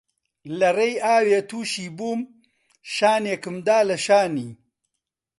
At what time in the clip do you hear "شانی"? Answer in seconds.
4.05-4.49